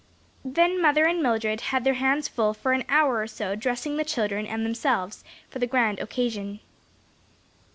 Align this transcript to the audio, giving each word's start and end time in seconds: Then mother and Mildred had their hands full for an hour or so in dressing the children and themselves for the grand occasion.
Then 0.43 0.81
mother 0.81 1.05
and 1.05 1.21
Mildred 1.21 1.61
had 1.61 1.83
their 1.83 1.93
hands 1.93 2.27
full 2.27 2.55
for 2.55 2.71
an 2.73 2.85
hour 2.89 3.21
or 3.21 3.27
so 3.27 3.51
in 3.51 3.59
dressing 3.59 3.97
the 3.97 4.03
children 4.03 4.47
and 4.47 4.65
themselves 4.65 5.23
for 5.47 5.59
the 5.59 5.67
grand 5.67 5.99
occasion. 5.99 6.59